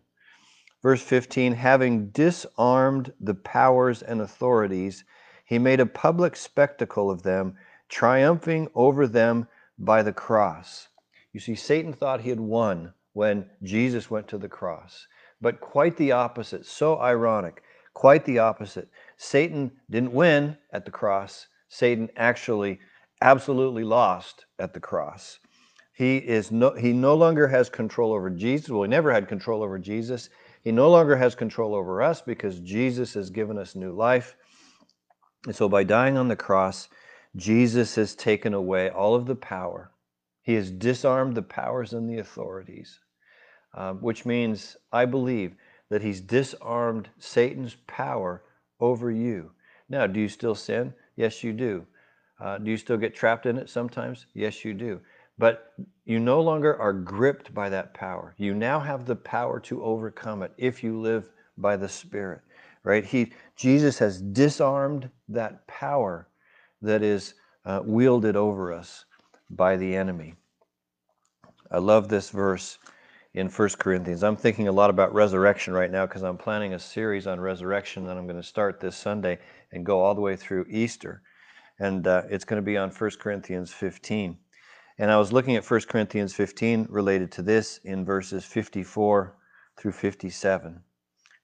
Verse 0.80 1.02
15 1.02 1.54
having 1.54 2.10
disarmed 2.10 3.12
the 3.20 3.34
powers 3.34 4.00
and 4.00 4.20
authorities, 4.20 5.02
he 5.44 5.58
made 5.58 5.80
a 5.80 5.86
public 5.86 6.36
spectacle 6.36 7.10
of 7.10 7.24
them, 7.24 7.56
triumphing 7.88 8.68
over 8.76 9.08
them 9.08 9.48
by 9.76 10.04
the 10.04 10.12
cross. 10.12 10.86
You 11.32 11.40
see, 11.40 11.56
Satan 11.56 11.92
thought 11.92 12.20
he 12.20 12.30
had 12.30 12.38
won 12.38 12.94
when 13.12 13.50
Jesus 13.60 14.08
went 14.08 14.28
to 14.28 14.38
the 14.38 14.48
cross. 14.48 15.08
But 15.40 15.60
quite 15.60 15.96
the 15.96 16.12
opposite. 16.12 16.64
So 16.64 17.00
ironic. 17.00 17.64
Quite 17.92 18.24
the 18.24 18.38
opposite. 18.38 18.88
Satan 19.16 19.72
didn't 19.90 20.12
win 20.12 20.58
at 20.72 20.84
the 20.84 20.92
cross. 20.92 21.48
Satan 21.68 22.08
actually 22.16 22.78
absolutely 23.24 23.82
lost 23.84 24.44
at 24.58 24.74
the 24.74 24.80
cross. 24.80 25.40
He 25.94 26.18
is 26.18 26.52
no 26.52 26.74
he 26.74 26.92
no 26.92 27.14
longer 27.14 27.48
has 27.48 27.70
control 27.70 28.12
over 28.12 28.28
Jesus. 28.28 28.68
Well, 28.68 28.82
he 28.82 28.88
never 28.88 29.12
had 29.12 29.28
control 29.28 29.62
over 29.62 29.78
Jesus. 29.78 30.28
He 30.62 30.70
no 30.70 30.90
longer 30.90 31.16
has 31.16 31.34
control 31.34 31.74
over 31.74 32.02
us 32.02 32.20
because 32.20 32.60
Jesus 32.60 33.14
has 33.14 33.30
given 33.30 33.58
us 33.58 33.74
new 33.74 33.92
life. 33.92 34.36
And 35.46 35.56
so 35.56 35.68
by 35.68 35.84
dying 35.84 36.16
on 36.16 36.28
the 36.28 36.36
cross, 36.36 36.88
Jesus 37.36 37.94
has 37.94 38.14
taken 38.14 38.54
away 38.54 38.90
all 38.90 39.14
of 39.14 39.26
the 39.26 39.34
power. 39.34 39.90
He 40.42 40.54
has 40.54 40.70
disarmed 40.70 41.34
the 41.34 41.42
powers 41.42 41.92
and 41.92 42.08
the 42.08 42.18
authorities, 42.18 43.00
um, 43.74 43.98
which 43.98 44.26
means 44.26 44.76
I 44.92 45.06
believe 45.06 45.54
that 45.90 46.02
he's 46.02 46.20
disarmed 46.20 47.08
Satan's 47.18 47.76
power 47.86 48.42
over 48.80 49.10
you. 49.10 49.52
Now, 49.88 50.06
do 50.06 50.20
you 50.20 50.28
still 50.28 50.54
sin? 50.54 50.92
Yes, 51.16 51.42
you 51.42 51.52
do. 51.52 51.86
Uh, 52.44 52.58
do 52.58 52.70
you 52.70 52.76
still 52.76 52.98
get 52.98 53.14
trapped 53.14 53.46
in 53.46 53.56
it 53.56 53.70
sometimes? 53.70 54.26
Yes, 54.34 54.66
you 54.66 54.74
do. 54.74 55.00
But 55.38 55.72
you 56.04 56.20
no 56.20 56.42
longer 56.42 56.78
are 56.78 56.92
gripped 56.92 57.54
by 57.54 57.70
that 57.70 57.94
power. 57.94 58.34
You 58.36 58.52
now 58.52 58.78
have 58.78 59.06
the 59.06 59.16
power 59.16 59.58
to 59.60 59.82
overcome 59.82 60.42
it 60.42 60.52
if 60.58 60.84
you 60.84 61.00
live 61.00 61.30
by 61.56 61.78
the 61.78 61.88
Spirit, 61.88 62.42
right? 62.82 63.02
He, 63.02 63.32
Jesus 63.56 63.98
has 63.98 64.20
disarmed 64.20 65.08
that 65.30 65.66
power 65.66 66.28
that 66.82 67.02
is 67.02 67.32
uh, 67.64 67.80
wielded 67.82 68.36
over 68.36 68.74
us 68.74 69.06
by 69.48 69.78
the 69.78 69.96
enemy. 69.96 70.34
I 71.70 71.78
love 71.78 72.08
this 72.10 72.28
verse 72.28 72.78
in 73.32 73.48
1 73.48 73.68
Corinthians. 73.78 74.22
I'm 74.22 74.36
thinking 74.36 74.68
a 74.68 74.72
lot 74.72 74.90
about 74.90 75.14
resurrection 75.14 75.72
right 75.72 75.90
now 75.90 76.04
because 76.04 76.22
I'm 76.22 76.36
planning 76.36 76.74
a 76.74 76.78
series 76.78 77.26
on 77.26 77.40
resurrection 77.40 78.04
that 78.04 78.18
I'm 78.18 78.26
going 78.26 78.36
to 78.40 78.46
start 78.46 78.80
this 78.80 78.98
Sunday 78.98 79.38
and 79.72 79.86
go 79.86 80.02
all 80.02 80.14
the 80.14 80.20
way 80.20 80.36
through 80.36 80.66
Easter. 80.68 81.22
And 81.78 82.06
uh, 82.06 82.22
it's 82.30 82.44
going 82.44 82.60
to 82.60 82.64
be 82.64 82.76
on 82.76 82.90
1 82.90 83.10
Corinthians 83.18 83.72
15. 83.72 84.38
And 84.98 85.10
I 85.10 85.16
was 85.16 85.32
looking 85.32 85.56
at 85.56 85.68
1 85.68 85.80
Corinthians 85.88 86.32
15 86.34 86.86
related 86.88 87.32
to 87.32 87.42
this 87.42 87.80
in 87.84 88.04
verses 88.04 88.44
54 88.44 89.36
through 89.76 89.92
57. 89.92 90.80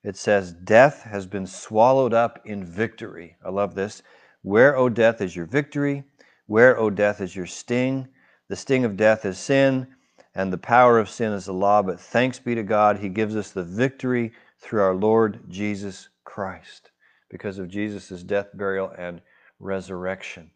It 0.03 0.15
says, 0.15 0.53
Death 0.53 1.03
has 1.03 1.25
been 1.25 1.45
swallowed 1.45 2.13
up 2.13 2.39
in 2.45 2.65
victory. 2.65 3.35
I 3.45 3.49
love 3.49 3.75
this. 3.75 4.01
Where, 4.41 4.75
O 4.77 4.89
death, 4.89 5.21
is 5.21 5.35
your 5.35 5.45
victory? 5.45 6.03
Where, 6.47 6.79
O 6.79 6.89
death, 6.89 7.21
is 7.21 7.35
your 7.35 7.45
sting? 7.45 8.07
The 8.47 8.55
sting 8.55 8.85
of 8.85 8.97
death 8.97 9.25
is 9.25 9.37
sin 9.37 9.87
and 10.33 10.51
the 10.51 10.57
power 10.57 10.97
of 10.97 11.09
sin 11.09 11.33
is 11.33 11.45
the 11.45 11.53
law, 11.53 11.81
but 11.81 11.99
thanks 11.99 12.39
be 12.39 12.55
to 12.55 12.63
God, 12.63 12.97
He 12.97 13.09
gives 13.09 13.35
us 13.35 13.51
the 13.51 13.63
victory 13.63 14.31
through 14.59 14.81
our 14.81 14.95
Lord 14.95 15.41
Jesus 15.49 16.09
Christ 16.23 16.91
because 17.29 17.57
of 17.57 17.67
Jesus' 17.67 18.23
death, 18.23 18.47
burial, 18.53 18.93
and 18.97 19.21
resurrection. 19.61 20.51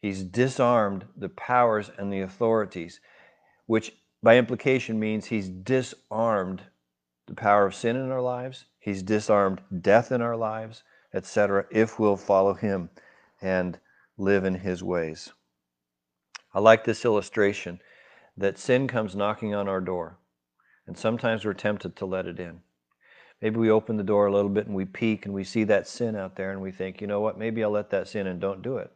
He's 0.00 0.22
disarmed 0.22 1.04
the 1.16 1.28
powers 1.28 1.90
and 1.98 2.12
the 2.12 2.20
authorities, 2.20 3.00
which 3.66 3.92
by 4.22 4.38
implication 4.38 4.98
means 4.98 5.26
He's 5.26 5.48
disarmed 5.48 6.62
the 7.26 7.34
power 7.34 7.66
of 7.66 7.74
sin 7.74 7.96
in 7.96 8.10
our 8.10 8.20
lives, 8.20 8.66
He's 8.78 9.02
disarmed 9.02 9.60
death 9.80 10.12
in 10.12 10.22
our 10.22 10.36
lives, 10.36 10.84
etc., 11.12 11.66
if 11.70 11.98
we'll 11.98 12.16
follow 12.16 12.54
Him 12.54 12.90
and 13.40 13.78
live 14.16 14.44
in 14.44 14.54
His 14.54 14.82
ways. 14.82 15.32
I 16.54 16.60
like 16.60 16.84
this 16.84 17.04
illustration 17.04 17.80
that 18.36 18.58
sin 18.58 18.86
comes 18.86 19.16
knocking 19.16 19.54
on 19.54 19.68
our 19.68 19.80
door, 19.80 20.18
and 20.86 20.96
sometimes 20.96 21.44
we're 21.44 21.54
tempted 21.54 21.96
to 21.96 22.06
let 22.06 22.26
it 22.26 22.38
in. 22.38 22.60
Maybe 23.42 23.58
we 23.58 23.70
open 23.70 23.96
the 23.96 24.02
door 24.02 24.26
a 24.26 24.32
little 24.32 24.50
bit 24.50 24.66
and 24.66 24.74
we 24.74 24.86
peek 24.86 25.26
and 25.26 25.34
we 25.34 25.44
see 25.44 25.64
that 25.64 25.86
sin 25.86 26.16
out 26.16 26.36
there 26.36 26.52
and 26.52 26.60
we 26.60 26.72
think, 26.72 27.00
you 27.00 27.06
know 27.06 27.20
what, 27.20 27.38
maybe 27.38 27.62
I'll 27.62 27.70
let 27.70 27.90
that 27.90 28.08
sin 28.08 28.26
and 28.26 28.40
don't 28.40 28.62
do 28.62 28.78
it, 28.78 28.90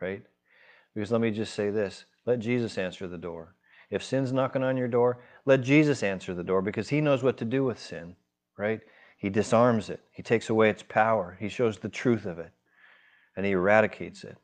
right? 0.00 0.22
Because 0.94 1.12
let 1.12 1.20
me 1.20 1.30
just 1.30 1.54
say 1.54 1.70
this 1.70 2.04
let 2.26 2.40
Jesus 2.40 2.78
answer 2.78 3.06
the 3.06 3.18
door. 3.18 3.54
If 3.90 4.02
sin's 4.02 4.32
knocking 4.32 4.62
on 4.62 4.76
your 4.76 4.88
door, 4.88 5.22
let 5.44 5.60
Jesus 5.60 6.02
answer 6.02 6.34
the 6.34 6.42
door 6.42 6.62
because 6.62 6.88
he 6.88 7.00
knows 7.00 7.22
what 7.22 7.36
to 7.38 7.44
do 7.44 7.64
with 7.64 7.78
sin, 7.78 8.16
right? 8.58 8.80
He 9.18 9.28
disarms 9.28 9.90
it, 9.90 10.00
he 10.10 10.22
takes 10.22 10.50
away 10.50 10.70
its 10.70 10.82
power, 10.82 11.36
he 11.38 11.48
shows 11.48 11.78
the 11.78 11.88
truth 11.88 12.26
of 12.26 12.38
it, 12.38 12.50
and 13.36 13.46
he 13.46 13.52
eradicates 13.52 14.24
it. 14.24 14.36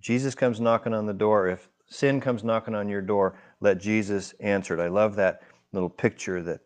Jesus 0.00 0.34
comes 0.34 0.60
knocking 0.60 0.94
on 0.94 1.06
the 1.06 1.14
door. 1.14 1.48
If 1.48 1.68
sin 1.88 2.20
comes 2.20 2.44
knocking 2.44 2.74
on 2.74 2.88
your 2.88 3.00
door, 3.00 3.38
let 3.60 3.80
Jesus 3.80 4.34
answer 4.38 4.78
it. 4.78 4.82
I 4.82 4.88
love 4.88 5.16
that 5.16 5.42
little 5.72 5.88
picture 5.88 6.42
that 6.42 6.60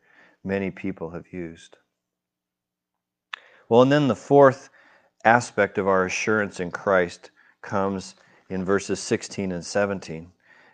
many 0.44 0.70
people 0.70 1.10
have 1.10 1.32
used. 1.32 1.76
Well, 3.68 3.82
and 3.82 3.92
then 3.92 4.08
the 4.08 4.16
fourth 4.16 4.70
aspect 5.24 5.78
of 5.78 5.86
our 5.86 6.06
assurance 6.06 6.60
in 6.60 6.70
Christ 6.70 7.30
comes 7.60 8.14
in 8.48 8.64
verses 8.64 9.00
16 9.00 9.52
and 9.52 9.64
17. 9.64 10.30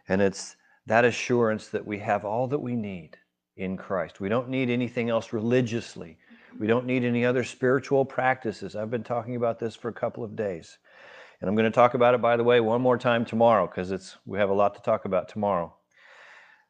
And 0.08 0.22
it's 0.22 0.56
that 0.86 1.04
assurance 1.04 1.68
that 1.68 1.84
we 1.84 1.98
have 1.98 2.24
all 2.24 2.46
that 2.48 2.58
we 2.58 2.76
need 2.76 3.16
in 3.56 3.76
Christ. 3.76 4.20
We 4.20 4.28
don't 4.28 4.48
need 4.48 4.70
anything 4.70 5.10
else 5.10 5.32
religiously. 5.32 6.18
We 6.58 6.66
don't 6.66 6.86
need 6.86 7.04
any 7.04 7.24
other 7.24 7.42
spiritual 7.42 8.04
practices. 8.04 8.76
I've 8.76 8.90
been 8.90 9.02
talking 9.02 9.36
about 9.36 9.58
this 9.58 9.74
for 9.74 9.88
a 9.88 9.92
couple 9.92 10.22
of 10.22 10.36
days. 10.36 10.78
And 11.40 11.48
I'm 11.48 11.56
going 11.56 11.70
to 11.70 11.74
talk 11.74 11.94
about 11.94 12.14
it, 12.14 12.22
by 12.22 12.36
the 12.36 12.44
way, 12.44 12.60
one 12.60 12.80
more 12.80 12.96
time 12.96 13.24
tomorrow 13.24 13.66
because 13.66 13.90
it's 13.90 14.16
we 14.24 14.38
have 14.38 14.50
a 14.50 14.54
lot 14.54 14.74
to 14.76 14.82
talk 14.82 15.04
about 15.04 15.28
tomorrow. 15.28 15.74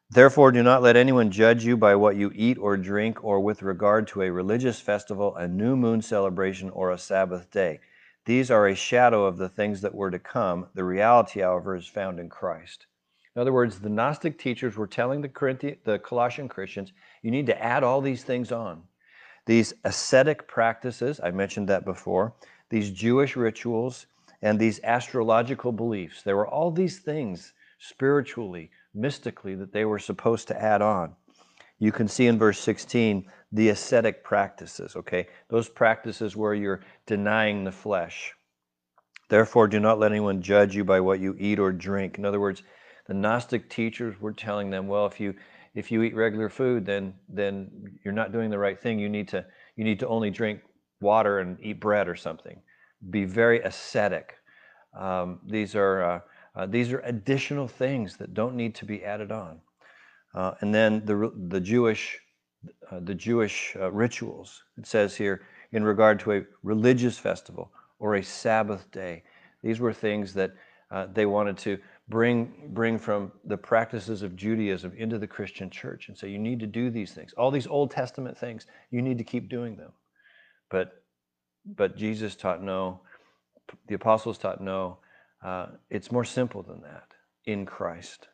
Therefore, 0.09 0.51
do 0.51 0.61
not 0.61 0.83
let 0.83 0.95
anyone 0.95 1.31
judge 1.31 1.65
you 1.65 1.75
by 1.75 1.95
what 1.95 2.15
you 2.15 2.31
eat 2.35 2.59
or 2.59 2.77
drink, 2.77 3.23
or 3.23 3.39
with 3.39 3.63
regard 3.63 4.07
to 4.07 4.21
a 4.21 4.31
religious 4.31 4.79
festival, 4.79 5.35
a 5.35 5.47
new 5.47 5.75
moon 5.75 6.01
celebration, 6.01 6.69
or 6.69 6.91
a 6.91 6.97
Sabbath 6.97 7.49
day. 7.49 7.79
These 8.25 8.51
are 8.51 8.67
a 8.67 8.75
shadow 8.75 9.25
of 9.25 9.37
the 9.37 9.49
things 9.49 9.81
that 9.81 9.95
were 9.95 10.11
to 10.11 10.19
come. 10.19 10.67
The 10.75 10.83
reality, 10.83 11.41
however, 11.41 11.75
is 11.75 11.87
found 11.87 12.19
in 12.19 12.29
Christ. 12.29 12.85
In 13.35 13.41
other 13.41 13.51
words, 13.51 13.79
the 13.79 13.89
Gnostic 13.89 14.37
teachers 14.39 14.77
were 14.77 14.87
telling 14.87 15.21
the, 15.21 15.77
the 15.83 15.99
Colossian 15.99 16.47
Christians, 16.47 16.93
you 17.21 17.31
need 17.31 17.47
to 17.47 17.61
add 17.61 17.83
all 17.83 17.99
these 17.99 18.23
things 18.23 18.51
on. 18.51 18.83
These 19.45 19.73
ascetic 19.83 20.47
practices, 20.47 21.19
I 21.21 21.31
mentioned 21.31 21.67
that 21.69 21.83
before, 21.83 22.33
these 22.69 22.91
Jewish 22.91 23.35
rituals, 23.35 24.05
and 24.41 24.59
these 24.59 24.79
astrological 24.83 25.71
beliefs. 25.71 26.23
There 26.23 26.37
were 26.37 26.47
all 26.47 26.71
these 26.71 26.99
things 26.99 27.53
spiritually, 27.79 28.71
mystically, 28.95 29.55
that 29.55 29.73
they 29.73 29.85
were 29.85 29.99
supposed 29.99 30.47
to 30.47 30.61
add 30.61 30.81
on. 30.81 31.15
You 31.77 31.91
can 31.91 32.07
see 32.07 32.27
in 32.27 32.39
verse 32.39 32.59
16 32.59 33.29
the 33.51 33.69
ascetic 33.69 34.23
practices, 34.23 34.95
okay? 34.95 35.27
Those 35.49 35.69
practices 35.69 36.35
where 36.35 36.53
you're 36.53 36.81
denying 37.05 37.63
the 37.63 37.71
flesh. 37.71 38.33
Therefore, 39.29 39.67
do 39.67 39.79
not 39.79 39.99
let 39.99 40.11
anyone 40.11 40.41
judge 40.41 40.75
you 40.75 40.83
by 40.83 40.99
what 40.99 41.19
you 41.19 41.35
eat 41.39 41.59
or 41.59 41.71
drink. 41.71 42.17
In 42.17 42.25
other 42.25 42.39
words, 42.39 42.63
the 43.07 43.13
Gnostic 43.13 43.69
teachers 43.69 44.19
were 44.19 44.33
telling 44.33 44.69
them, 44.69 44.87
well, 44.87 45.05
if 45.05 45.19
you 45.19 45.35
if 45.73 45.91
you 45.91 46.03
eat 46.03 46.15
regular 46.15 46.49
food, 46.49 46.85
then 46.85 47.13
then 47.27 47.99
you're 48.03 48.13
not 48.13 48.31
doing 48.31 48.49
the 48.49 48.57
right 48.57 48.79
thing. 48.79 48.99
You 48.99 49.09
need 49.09 49.27
to 49.29 49.45
you 49.75 49.83
need 49.83 49.99
to 49.99 50.07
only 50.07 50.29
drink 50.29 50.61
water 51.01 51.39
and 51.39 51.57
eat 51.61 51.79
bread 51.79 52.07
or 52.07 52.15
something. 52.15 52.61
Be 53.09 53.25
very 53.25 53.61
ascetic. 53.61 54.35
Um, 54.97 55.39
these 55.45 55.75
are 55.75 56.03
uh, 56.03 56.19
uh, 56.55 56.65
these 56.65 56.91
are 56.91 56.99
additional 56.99 57.67
things 57.67 58.17
that 58.17 58.33
don't 58.33 58.55
need 58.55 58.75
to 58.75 58.85
be 58.85 59.03
added 59.03 59.31
on. 59.31 59.59
Uh, 60.33 60.53
and 60.61 60.73
then 60.73 61.05
the 61.05 61.31
the 61.47 61.59
Jewish 61.59 62.19
uh, 62.91 62.99
the 63.01 63.15
Jewish 63.15 63.75
uh, 63.79 63.91
rituals. 63.91 64.63
It 64.77 64.87
says 64.87 65.15
here 65.15 65.41
in 65.71 65.83
regard 65.83 66.19
to 66.21 66.33
a 66.33 66.41
religious 66.63 67.17
festival 67.17 67.71
or 67.99 68.15
a 68.15 68.23
Sabbath 68.23 68.89
day. 68.91 69.23
These 69.63 69.79
were 69.79 69.93
things 69.93 70.33
that 70.33 70.51
uh, 70.91 71.07
they 71.13 71.25
wanted 71.25 71.57
to 71.59 71.77
bring 72.07 72.69
bring 72.69 72.99
from 72.99 73.31
the 73.45 73.57
practices 73.57 74.21
of 74.21 74.35
Judaism 74.35 74.93
into 74.95 75.17
the 75.17 75.27
Christian 75.27 75.69
church 75.69 76.07
and 76.07 76.17
say 76.17 76.29
you 76.29 76.37
need 76.37 76.59
to 76.59 76.67
do 76.67 76.89
these 76.89 77.13
things. 77.13 77.33
All 77.33 77.51
these 77.51 77.67
Old 77.67 77.91
Testament 77.91 78.37
things, 78.37 78.67
you 78.91 79.01
need 79.01 79.17
to 79.17 79.23
keep 79.23 79.49
doing 79.49 79.75
them. 79.75 79.91
But 80.69 81.03
but 81.65 81.97
Jesus 81.97 82.35
taught 82.35 82.61
no. 82.61 83.01
The 83.87 83.95
apostles 83.95 84.37
taught 84.37 84.61
no. 84.61 84.99
Uh, 85.43 85.67
it's 85.89 86.11
more 86.11 86.25
simple 86.25 86.63
than 86.63 86.81
that 86.81 87.13
in 87.45 87.65
Christ. 87.65 88.27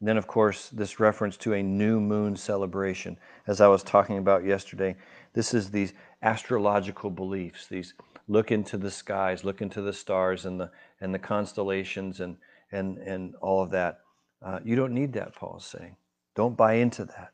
And 0.00 0.08
then, 0.08 0.18
of 0.18 0.26
course, 0.26 0.68
this 0.68 1.00
reference 1.00 1.36
to 1.38 1.54
a 1.54 1.62
new 1.62 2.00
moon 2.00 2.36
celebration, 2.36 3.16
as 3.46 3.60
I 3.60 3.68
was 3.68 3.82
talking 3.82 4.18
about 4.18 4.44
yesterday. 4.44 4.94
This 5.32 5.54
is 5.54 5.70
these 5.70 5.94
astrological 6.22 7.10
beliefs. 7.10 7.66
These 7.66 7.94
look 8.28 8.50
into 8.50 8.76
the 8.76 8.90
skies, 8.90 9.44
look 9.44 9.62
into 9.62 9.80
the 9.80 9.92
stars 9.92 10.44
and 10.44 10.60
the 10.60 10.70
and 11.00 11.14
the 11.14 11.18
constellations 11.18 12.20
and 12.20 12.36
and 12.72 12.98
and 12.98 13.34
all 13.36 13.62
of 13.62 13.70
that. 13.70 14.00
Uh, 14.42 14.60
you 14.64 14.76
don't 14.76 14.92
need 14.92 15.12
that, 15.14 15.34
Paul 15.34 15.56
is 15.58 15.64
saying. 15.64 15.96
Don't 16.34 16.56
buy 16.56 16.74
into 16.74 17.06
that. 17.06 17.32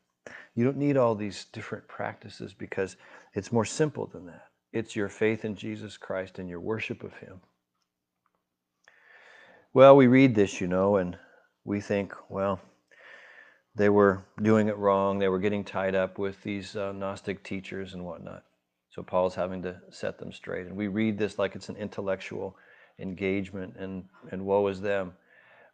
You 0.55 0.65
don't 0.65 0.77
need 0.77 0.97
all 0.97 1.15
these 1.15 1.47
different 1.53 1.89
practices 1.89 2.55
because 2.55 2.97
it's 3.35 3.51
more 3.51 3.65
simple 3.65 4.07
than 4.07 4.27
that. 4.27 4.47
It's 4.73 4.95
your 4.95 5.09
faith 5.09 5.45
in 5.45 5.57
Jesus 5.57 5.97
Christ 5.97 6.39
and 6.39 6.49
your 6.49 6.61
worship 6.61 7.03
of 7.03 7.15
Him. 7.15 7.41
Well, 9.75 9.97
we 9.97 10.07
read 10.07 10.35
this, 10.35 10.61
you 10.61 10.67
know, 10.67 10.97
and 10.97 11.17
we 11.65 11.81
think, 11.81 12.13
well, 12.29 12.61
they 13.75 13.89
were 13.89 14.23
doing 14.43 14.69
it 14.69 14.77
wrong. 14.77 15.19
They 15.19 15.29
were 15.29 15.39
getting 15.39 15.65
tied 15.65 15.95
up 15.95 16.19
with 16.19 16.43
these 16.43 16.77
uh, 16.77 16.93
Gnostic 16.93 17.43
teachers 17.43 17.95
and 17.95 18.05
whatnot. 18.05 18.45
So 18.91 19.03
Paul's 19.03 19.35
having 19.35 19.63
to 19.63 19.81
set 19.91 20.19
them 20.19 20.31
straight. 20.31 20.67
And 20.67 20.77
we 20.77 20.89
read 20.89 21.17
this 21.17 21.39
like 21.39 21.55
it's 21.57 21.71
an 21.71 21.77
intellectual 21.77 22.55
engagement 22.99 23.77
and, 23.79 24.05
and 24.31 24.45
woe 24.45 24.67
is 24.67 24.83
them. 24.83 25.15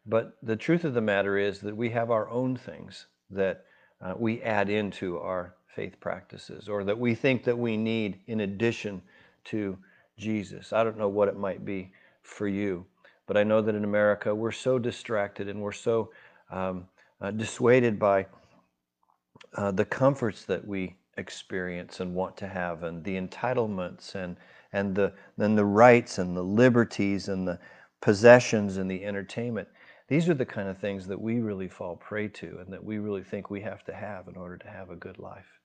But 0.07 0.37
the 0.45 0.55
truth 0.55 0.85
of 0.85 0.95
the 0.95 1.01
matter 1.01 1.37
is 1.37 1.59
that 1.63 1.77
we 1.77 1.91
have 1.91 2.13
our 2.13 2.31
own 2.31 2.57
things 2.57 3.07
that 3.31 3.65
uh, 4.01 4.15
we 4.17 4.41
add 4.43 4.71
into 4.71 5.19
our 5.19 5.57
faith 5.75 5.99
practices 5.99 6.69
or 6.69 6.85
that 6.85 6.99
we 6.99 7.17
think 7.17 7.43
that 7.43 7.59
we 7.59 7.77
need 7.77 8.21
in 8.29 8.43
addition 8.43 9.03
to 9.47 9.77
Jesus. 10.17 10.73
I 10.73 10.85
don't 10.85 10.99
know 10.99 11.09
what 11.09 11.27
it 11.27 11.37
might 11.37 11.65
be 11.65 11.93
for 12.23 12.47
you, 12.47 12.87
but 13.29 13.37
I 13.37 13.45
know 13.45 13.63
that 13.63 13.77
in 13.77 13.85
America 13.85 14.35
we're 14.35 14.51
so 14.51 14.79
distracted 14.79 15.49
and 15.49 15.61
we're 15.61 15.71
so 15.71 16.11
um, 16.51 16.89
uh, 17.21 17.31
dissuaded 17.31 17.99
by 17.99 18.27
uh, 19.55 19.71
the 19.71 19.85
comforts 19.85 20.45
that 20.47 20.67
we 20.67 20.97
experience 21.19 22.01
and 22.01 22.15
want 22.15 22.37
to 22.39 22.49
have 22.49 22.83
and 22.83 23.05
the 23.05 23.21
entitlements 23.21 24.15
and 24.15 24.37
and 24.73 24.95
the 24.95 25.13
then 25.37 25.55
the 25.55 25.65
rights 25.65 26.19
and 26.19 26.37
the 26.37 26.43
liberties 26.43 27.29
and 27.29 27.47
the 27.47 27.59
possessions 28.01 28.77
and 28.77 28.91
the 28.91 29.05
entertainment. 29.05 29.69
These 30.09 30.29
are 30.29 30.35
the 30.35 30.47
kind 30.47 30.69
of 30.69 30.79
things 30.79 31.07
that 31.07 31.21
we 31.21 31.41
really 31.41 31.69
fall 31.69 31.97
prey 31.97 32.29
to 32.29 32.59
and 32.61 32.73
that 32.73 32.83
we 32.83 32.99
really 32.99 33.23
think 33.23 33.51
we 33.51 33.61
have 33.61 33.85
to 33.85 33.95
have 33.95 34.27
in 34.27 34.37
order 34.37 34.57
to 34.57 34.69
have 34.69 34.91
a 34.91 34.97
good 34.97 35.19
life. 35.19 35.61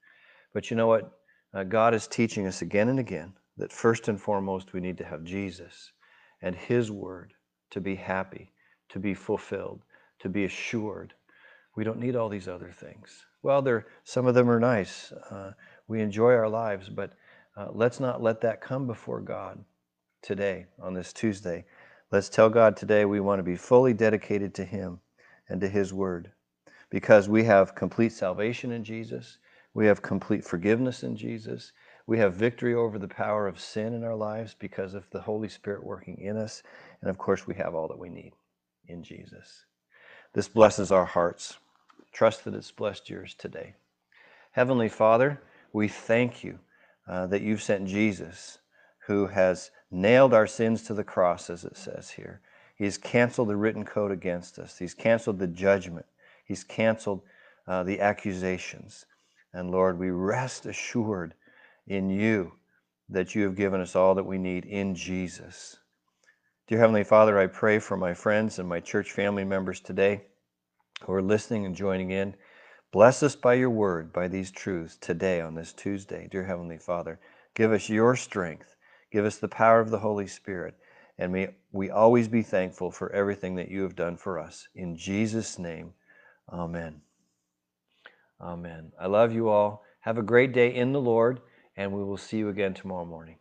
But 0.53 0.69
you 0.69 0.77
know 0.77 0.87
what? 0.87 1.11
Uh, 1.53 1.63
god 1.63 1.93
is 1.93 2.07
teaching 2.07 2.47
us 2.47 2.61
again 2.61 2.89
and 2.89 2.99
again 2.99 3.31
that 3.57 3.71
first 3.71 4.07
and 4.07 4.19
foremost 4.19 4.73
we 4.73 4.79
need 4.79 4.97
to 4.97 5.05
have 5.05 5.23
jesus 5.23 5.91
and 6.41 6.55
his 6.55 6.89
word 6.89 7.33
to 7.73 7.81
be 7.81 7.95
happy 7.95 8.51
to 8.89 8.99
be 8.99 9.13
fulfilled 9.13 9.81
to 10.19 10.29
be 10.29 10.45
assured 10.45 11.13
we 11.75 11.83
don't 11.83 11.99
need 11.99 12.15
all 12.15 12.29
these 12.29 12.47
other 12.47 12.71
things 12.71 13.25
well, 13.43 13.61
there 13.61 13.85
some 14.05 14.25
of 14.25 14.35
them 14.35 14.49
are 14.49 14.59
nice. 14.59 15.11
Uh, 15.11 15.51
we 15.89 16.01
enjoy 16.01 16.31
our 16.31 16.47
lives, 16.47 16.87
but 16.87 17.11
uh, 17.57 17.67
let's 17.73 17.99
not 17.99 18.23
let 18.23 18.39
that 18.41 18.61
come 18.61 18.87
before 18.87 19.19
God 19.19 19.63
today 20.21 20.65
on 20.81 20.93
this 20.93 21.11
Tuesday. 21.11 21.65
Let's 22.09 22.29
tell 22.29 22.49
God 22.49 22.77
today 22.77 23.03
we 23.03 23.19
want 23.19 23.39
to 23.39 23.43
be 23.43 23.57
fully 23.57 23.93
dedicated 23.93 24.53
to 24.55 24.63
Him 24.63 25.01
and 25.49 25.59
to 25.59 25.67
His 25.67 25.93
Word 25.93 26.31
because 26.89 27.27
we 27.27 27.43
have 27.43 27.75
complete 27.75 28.13
salvation 28.13 28.71
in 28.71 28.85
Jesus. 28.85 29.39
We 29.73 29.87
have 29.87 30.01
complete 30.01 30.45
forgiveness 30.45 31.03
in 31.03 31.17
Jesus. 31.17 31.73
We 32.05 32.17
have 32.19 32.33
victory 32.33 32.73
over 32.73 32.99
the 32.99 33.07
power 33.07 33.47
of 33.47 33.59
sin 33.59 33.93
in 33.93 34.03
our 34.03 34.15
lives 34.15 34.55
because 34.57 34.93
of 34.93 35.09
the 35.11 35.21
Holy 35.21 35.47
Spirit 35.47 35.83
working 35.83 36.17
in 36.19 36.37
us. 36.37 36.63
And 37.01 37.09
of 37.09 37.17
course, 37.17 37.47
we 37.47 37.55
have 37.55 37.75
all 37.75 37.87
that 37.87 37.99
we 37.99 38.09
need 38.09 38.33
in 38.87 39.03
Jesus. 39.03 39.65
This 40.33 40.47
blesses 40.47 40.91
our 40.91 41.05
hearts. 41.05 41.57
Trust 42.11 42.43
that 42.43 42.55
it's 42.55 42.71
blessed 42.71 43.09
yours 43.09 43.33
today. 43.37 43.75
Heavenly 44.51 44.89
Father, 44.89 45.41
we 45.71 45.87
thank 45.87 46.43
you 46.43 46.59
uh, 47.07 47.27
that 47.27 47.41
you've 47.41 47.61
sent 47.61 47.87
Jesus, 47.87 48.59
who 49.07 49.27
has 49.27 49.71
nailed 49.91 50.33
our 50.33 50.47
sins 50.47 50.83
to 50.83 50.93
the 50.93 51.03
cross, 51.03 51.49
as 51.49 51.63
it 51.65 51.77
says 51.77 52.09
here. 52.11 52.41
He's 52.75 52.97
canceled 52.97 53.49
the 53.49 53.55
written 53.55 53.85
code 53.85 54.11
against 54.11 54.59
us, 54.59 54.77
He's 54.77 54.93
canceled 54.93 55.39
the 55.39 55.47
judgment, 55.47 56.05
He's 56.45 56.63
canceled 56.63 57.21
uh, 57.67 57.83
the 57.83 57.99
accusations. 57.99 59.05
And 59.53 59.71
Lord, 59.71 59.99
we 59.99 60.09
rest 60.09 60.65
assured 60.65 61.33
in 61.87 62.09
you 62.09 62.53
that 63.09 63.35
you 63.35 63.43
have 63.43 63.55
given 63.55 63.81
us 63.81 63.95
all 63.95 64.15
that 64.15 64.25
we 64.25 64.37
need 64.37 64.65
in 64.65 64.95
Jesus. 64.95 65.77
Dear 66.67 66.79
Heavenly 66.79 67.03
Father, 67.03 67.37
I 67.37 67.47
pray 67.47 67.79
for 67.79 67.97
my 67.97 68.13
friends 68.13 68.57
and 68.59 68.67
my 68.67 68.79
church 68.79 69.11
family 69.11 69.43
members 69.43 69.81
today 69.81 70.21
who 71.05 71.13
are 71.13 71.21
listening 71.21 71.65
and 71.65 71.75
joining 71.75 72.11
in. 72.11 72.35
Bless 72.91 73.23
us 73.23 73.35
by 73.35 73.55
your 73.55 73.69
word, 73.69 74.13
by 74.13 74.27
these 74.27 74.51
truths 74.51 74.97
today 74.97 75.41
on 75.41 75.55
this 75.55 75.73
Tuesday. 75.73 76.27
Dear 76.31 76.45
Heavenly 76.45 76.77
Father, 76.77 77.19
give 77.55 77.71
us 77.71 77.89
your 77.89 78.15
strength, 78.15 78.75
give 79.11 79.25
us 79.25 79.37
the 79.37 79.47
power 79.47 79.79
of 79.79 79.89
the 79.89 79.99
Holy 79.99 80.27
Spirit, 80.27 80.75
and 81.17 81.31
may 81.33 81.49
we 81.71 81.89
always 81.89 82.27
be 82.27 82.41
thankful 82.41 82.91
for 82.91 83.11
everything 83.11 83.55
that 83.55 83.69
you 83.69 83.81
have 83.83 83.95
done 83.95 84.15
for 84.15 84.39
us. 84.39 84.67
In 84.75 84.95
Jesus' 84.95 85.59
name, 85.59 85.93
amen. 86.51 87.01
Amen. 88.39 88.91
I 88.99 89.07
love 89.07 89.33
you 89.33 89.49
all. 89.49 89.83
Have 90.01 90.17
a 90.17 90.23
great 90.23 90.53
day 90.53 90.73
in 90.73 90.91
the 90.91 91.01
Lord, 91.01 91.41
and 91.75 91.91
we 91.91 92.03
will 92.03 92.17
see 92.17 92.37
you 92.37 92.49
again 92.49 92.73
tomorrow 92.73 93.05
morning. 93.05 93.37